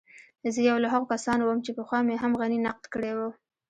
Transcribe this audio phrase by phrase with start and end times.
[0.53, 3.19] زه يو له هغو کسانو وم چې پخوا مې هم غني نقد کړی و.